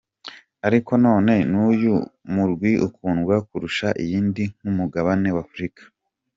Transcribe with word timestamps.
Ariko 0.67 0.91
none 1.05 1.33
n'uyuhe 1.51 2.07
murwi 2.33 2.71
ukundwa 2.87 3.35
kurusha 3.47 3.87
iyindi 4.03 4.43
ku 4.57 4.67
mugabane 4.77 5.29
wa 5.35 5.41
Afrika?. 5.47 5.81